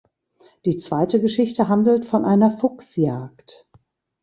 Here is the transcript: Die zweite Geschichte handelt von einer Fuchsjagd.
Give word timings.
Die 0.65 0.79
zweite 0.79 1.21
Geschichte 1.21 1.67
handelt 1.67 2.05
von 2.07 2.25
einer 2.25 2.49
Fuchsjagd. 2.49 3.67